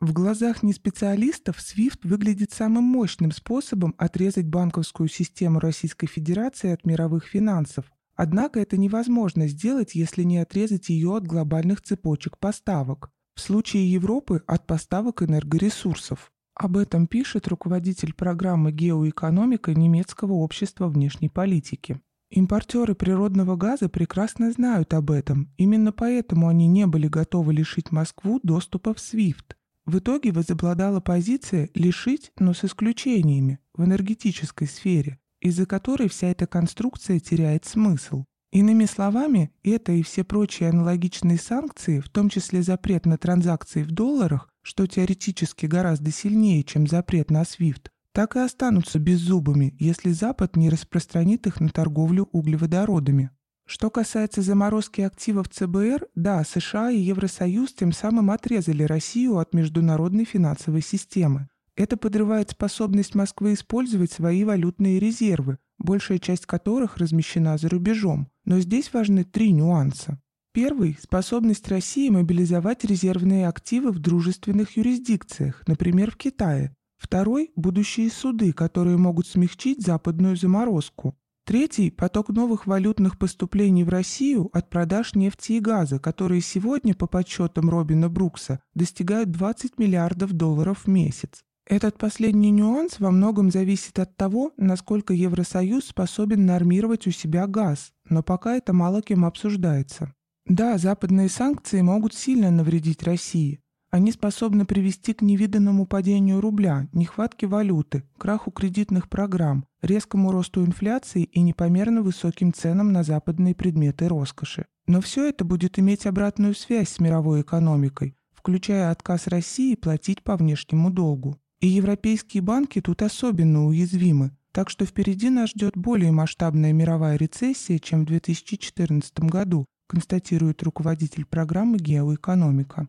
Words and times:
В 0.00 0.14
глазах 0.14 0.62
неспециалистов 0.62 1.58
SWIFT 1.58 2.08
выглядит 2.08 2.52
самым 2.52 2.84
мощным 2.84 3.32
способом 3.32 3.94
отрезать 3.98 4.46
банковскую 4.46 5.10
систему 5.10 5.60
Российской 5.60 6.06
Федерации 6.06 6.72
от 6.72 6.86
мировых 6.86 7.26
финансов. 7.26 7.84
Однако 8.16 8.60
это 8.60 8.78
невозможно 8.78 9.46
сделать, 9.46 9.94
если 9.94 10.22
не 10.22 10.38
отрезать 10.38 10.88
ее 10.88 11.14
от 11.14 11.26
глобальных 11.26 11.82
цепочек 11.82 12.38
поставок. 12.38 13.10
В 13.34 13.42
случае 13.42 13.92
Европы– 13.92 14.42
от 14.46 14.66
поставок 14.66 15.22
энергоресурсов. 15.22 16.32
Об 16.54 16.78
этом 16.78 17.06
пишет 17.06 17.46
руководитель 17.48 18.14
программы 18.14 18.72
«Геоэкономика» 18.72 19.74
немецкого 19.74 20.32
общества 20.32 20.88
внешней 20.88 21.28
политики. 21.28 22.00
Импортеры 22.30 22.94
природного 22.94 23.56
газа 23.56 23.90
прекрасно 23.90 24.50
знают 24.50 24.94
об 24.94 25.10
этом, 25.10 25.52
именно 25.58 25.92
поэтому 25.92 26.48
они 26.48 26.68
не 26.68 26.86
были 26.86 27.06
готовы 27.08 27.52
лишить 27.52 27.90
Москву 27.90 28.40
доступа 28.42 28.94
в 28.94 28.96
SWIFT. 28.96 29.56
В 29.90 29.98
итоге 29.98 30.30
возобладала 30.30 31.00
позиция 31.00 31.68
лишить, 31.74 32.30
но 32.38 32.54
с 32.54 32.64
исключениями, 32.64 33.58
в 33.74 33.84
энергетической 33.84 34.68
сфере, 34.68 35.18
из-за 35.40 35.66
которой 35.66 36.08
вся 36.08 36.28
эта 36.28 36.46
конструкция 36.46 37.18
теряет 37.18 37.64
смысл. 37.64 38.24
Иными 38.52 38.84
словами, 38.84 39.50
это 39.64 39.90
и 39.90 40.04
все 40.04 40.22
прочие 40.22 40.68
аналогичные 40.68 41.38
санкции, 41.38 41.98
в 41.98 42.08
том 42.08 42.28
числе 42.28 42.62
запрет 42.62 43.04
на 43.04 43.18
транзакции 43.18 43.82
в 43.82 43.90
долларах, 43.90 44.48
что 44.62 44.86
теоретически 44.86 45.66
гораздо 45.66 46.12
сильнее, 46.12 46.62
чем 46.62 46.86
запрет 46.86 47.32
на 47.32 47.42
SWIFT, 47.42 47.88
так 48.12 48.36
и 48.36 48.38
останутся 48.38 49.00
беззубыми, 49.00 49.74
если 49.80 50.10
Запад 50.10 50.54
не 50.54 50.70
распространит 50.70 51.48
их 51.48 51.58
на 51.58 51.68
торговлю 51.68 52.28
углеводородами. 52.30 53.30
Что 53.72 53.88
касается 53.88 54.42
заморозки 54.42 55.00
активов 55.00 55.48
ЦБР, 55.48 56.08
да, 56.16 56.42
США 56.42 56.90
и 56.90 56.98
Евросоюз 56.98 57.72
тем 57.72 57.92
самым 57.92 58.32
отрезали 58.32 58.82
Россию 58.82 59.38
от 59.38 59.54
международной 59.54 60.24
финансовой 60.24 60.82
системы. 60.82 61.48
Это 61.76 61.96
подрывает 61.96 62.50
способность 62.50 63.14
Москвы 63.14 63.54
использовать 63.54 64.10
свои 64.10 64.42
валютные 64.42 64.98
резервы, 64.98 65.58
большая 65.78 66.18
часть 66.18 66.46
которых 66.46 66.96
размещена 66.96 67.58
за 67.58 67.68
рубежом. 67.68 68.26
Но 68.44 68.58
здесь 68.58 68.92
важны 68.92 69.22
три 69.22 69.52
нюанса. 69.52 70.20
Первый– 70.52 70.98
способность 71.00 71.68
России 71.68 72.08
мобилизовать 72.08 72.84
резервные 72.84 73.46
активы 73.46 73.92
в 73.92 74.00
дружественных 74.00 74.78
юрисдикциях, 74.78 75.62
например, 75.68 76.10
в 76.10 76.16
Китае. 76.16 76.74
Второй– 76.96 77.52
будущие 77.54 78.10
суды, 78.10 78.52
которые 78.52 78.96
могут 78.96 79.28
смягчить 79.28 79.80
западную 79.80 80.34
заморозку. 80.34 81.14
Третий– 81.50 81.90
поток 81.90 82.28
новых 82.28 82.68
валютных 82.68 83.18
поступлений 83.18 83.82
в 83.82 83.88
Россию 83.88 84.50
от 84.52 84.70
продаж 84.70 85.16
нефти 85.16 85.54
и 85.54 85.58
газа, 85.58 85.98
которые 85.98 86.42
сегодня, 86.42 86.94
по 86.94 87.08
подсчетам 87.08 87.68
Робина 87.68 88.08
Брукса, 88.08 88.60
достигают 88.74 89.32
20 89.32 89.76
миллиардов 89.76 90.32
долларов 90.32 90.84
в 90.84 90.86
месяц. 90.86 91.42
Этот 91.66 91.98
последний 91.98 92.52
нюанс 92.52 93.00
во 93.00 93.10
многом 93.10 93.50
зависит 93.50 93.98
от 93.98 94.16
того, 94.16 94.52
насколько 94.58 95.12
Евросоюз 95.12 95.86
способен 95.86 96.46
нормировать 96.46 97.08
у 97.08 97.10
себя 97.10 97.48
газ, 97.48 97.90
но 98.08 98.22
пока 98.22 98.54
это 98.54 98.72
мало 98.72 99.02
кем 99.02 99.24
обсуждается. 99.24 100.14
Да, 100.46 100.78
западные 100.78 101.28
санкции 101.28 101.80
могут 101.80 102.14
сильно 102.14 102.52
навредить 102.52 103.02
России, 103.02 103.58
они 103.90 104.12
способны 104.12 104.64
привести 104.64 105.14
к 105.14 105.22
невиданному 105.22 105.84
падению 105.84 106.40
рубля, 106.40 106.88
нехватке 106.92 107.46
валюты, 107.48 108.04
краху 108.18 108.52
кредитных 108.52 109.08
программ, 109.08 109.66
резкому 109.82 110.30
росту 110.30 110.64
инфляции 110.64 111.24
и 111.24 111.40
непомерно 111.40 112.02
высоким 112.02 112.52
ценам 112.52 112.92
на 112.92 113.02
западные 113.02 113.54
предметы 113.54 114.06
роскоши. 114.08 114.66
Но 114.86 115.00
все 115.00 115.28
это 115.28 115.44
будет 115.44 115.78
иметь 115.78 116.06
обратную 116.06 116.54
связь 116.54 116.88
с 116.88 117.00
мировой 117.00 117.42
экономикой, 117.42 118.16
включая 118.32 118.90
отказ 118.92 119.26
России 119.26 119.74
платить 119.74 120.22
по 120.22 120.36
внешнему 120.36 120.90
долгу. 120.90 121.38
И 121.60 121.66
европейские 121.66 122.42
банки 122.42 122.80
тут 122.80 123.02
особенно 123.02 123.66
уязвимы, 123.66 124.30
так 124.52 124.70
что 124.70 124.86
впереди 124.86 125.30
нас 125.30 125.50
ждет 125.50 125.76
более 125.76 126.12
масштабная 126.12 126.72
мировая 126.72 127.16
рецессия, 127.16 127.78
чем 127.78 128.02
в 128.02 128.06
2014 128.06 129.20
году, 129.20 129.66
констатирует 129.88 130.62
руководитель 130.62 131.24
программы 131.24 131.78
«Геоэкономика». 131.78 132.88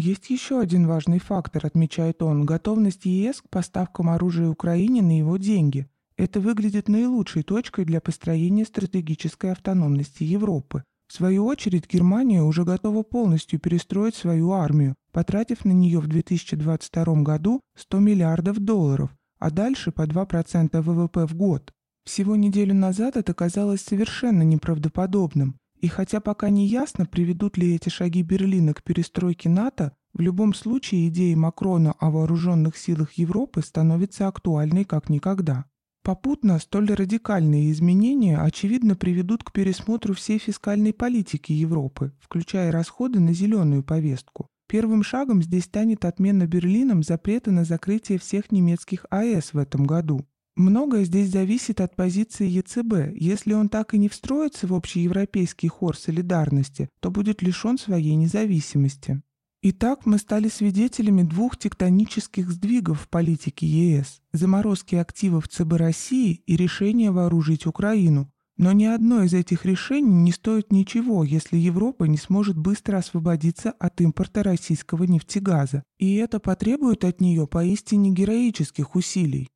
Есть 0.00 0.30
еще 0.30 0.60
один 0.60 0.86
важный 0.86 1.18
фактор, 1.18 1.66
отмечает 1.66 2.22
он, 2.22 2.46
готовность 2.46 3.04
ЕС 3.04 3.42
к 3.42 3.50
поставкам 3.50 4.08
оружия 4.08 4.48
Украине 4.48 5.02
на 5.02 5.18
его 5.18 5.36
деньги. 5.36 5.88
Это 6.16 6.40
выглядит 6.40 6.88
наилучшей 6.88 7.42
точкой 7.42 7.84
для 7.84 8.00
построения 8.00 8.64
стратегической 8.64 9.52
автономности 9.52 10.22
Европы. 10.22 10.84
В 11.06 11.12
свою 11.12 11.44
очередь, 11.44 11.86
Германия 11.86 12.42
уже 12.42 12.64
готова 12.64 13.02
полностью 13.02 13.60
перестроить 13.60 14.14
свою 14.14 14.52
армию, 14.52 14.94
потратив 15.12 15.66
на 15.66 15.72
нее 15.72 16.00
в 16.00 16.06
2022 16.06 17.04
году 17.16 17.60
100 17.76 17.98
миллиардов 17.98 18.58
долларов, 18.58 19.10
а 19.38 19.50
дальше 19.50 19.92
по 19.92 20.06
2% 20.06 20.80
ВВП 20.80 21.26
в 21.26 21.34
год. 21.34 21.74
Всего 22.06 22.36
неделю 22.36 22.72
назад 22.72 23.18
это 23.18 23.34
казалось 23.34 23.82
совершенно 23.82 24.44
неправдоподобным. 24.44 25.59
И 25.80 25.88
хотя 25.88 26.20
пока 26.20 26.50
не 26.50 26.66
ясно, 26.66 27.06
приведут 27.06 27.56
ли 27.56 27.74
эти 27.74 27.88
шаги 27.88 28.22
Берлина 28.22 28.74
к 28.74 28.82
перестройке 28.82 29.48
НАТО, 29.48 29.96
в 30.12 30.20
любом 30.20 30.52
случае 30.52 31.08
идея 31.08 31.36
Макрона 31.36 31.92
о 31.98 32.10
вооруженных 32.10 32.76
силах 32.76 33.12
Европы 33.14 33.62
становится 33.62 34.28
актуальной 34.28 34.84
как 34.84 35.08
никогда. 35.08 35.64
Попутно 36.02 36.58
столь 36.58 36.92
радикальные 36.92 37.70
изменения, 37.72 38.38
очевидно, 38.38 38.94
приведут 38.94 39.42
к 39.42 39.52
пересмотру 39.52 40.14
всей 40.14 40.38
фискальной 40.38 40.92
политики 40.92 41.52
Европы, 41.52 42.12
включая 42.20 42.72
расходы 42.72 43.20
на 43.20 43.32
зеленую 43.32 43.82
повестку. 43.82 44.48
Первым 44.66 45.02
шагом 45.02 45.42
здесь 45.42 45.64
станет 45.64 46.04
отмена 46.04 46.46
Берлином 46.46 47.02
запрета 47.02 47.52
на 47.52 47.64
закрытие 47.64 48.18
всех 48.18 48.52
немецких 48.52 49.06
АЭС 49.10 49.52
в 49.52 49.58
этом 49.58 49.84
году. 49.84 50.26
Многое 50.56 51.04
здесь 51.04 51.30
зависит 51.30 51.80
от 51.80 51.96
позиции 51.96 52.48
ЕЦБ. 52.48 53.14
Если 53.14 53.52
он 53.52 53.68
так 53.68 53.94
и 53.94 53.98
не 53.98 54.08
встроится 54.08 54.66
в 54.66 54.74
общеевропейский 54.74 55.68
хор 55.68 55.96
солидарности, 55.96 56.88
то 57.00 57.10
будет 57.10 57.42
лишен 57.42 57.78
своей 57.78 58.14
независимости. 58.14 59.22
Итак, 59.62 60.06
мы 60.06 60.16
стали 60.16 60.48
свидетелями 60.48 61.22
двух 61.22 61.58
тектонических 61.58 62.50
сдвигов 62.50 63.02
в 63.02 63.08
политике 63.08 63.66
ЕС– 63.66 64.22
заморозки 64.32 64.94
активов 64.94 65.48
ЦБ 65.48 65.72
России 65.74 66.42
и 66.46 66.56
решения 66.56 67.10
вооружить 67.10 67.66
Украину. 67.66 68.32
Но 68.56 68.72
ни 68.72 68.84
одно 68.84 69.22
из 69.22 69.34
этих 69.34 69.64
решений 69.64 70.12
не 70.12 70.32
стоит 70.32 70.72
ничего, 70.72 71.24
если 71.24 71.56
Европа 71.58 72.04
не 72.04 72.18
сможет 72.18 72.56
быстро 72.56 72.98
освободиться 72.98 73.70
от 73.70 74.00
импорта 74.00 74.42
российского 74.42 75.04
нефтегаза. 75.04 75.82
И 75.98 76.14
это 76.16 76.40
потребует 76.40 77.04
от 77.04 77.20
нее 77.20 77.46
поистине 77.46 78.10
героических 78.10 78.94
усилий. 78.96 79.48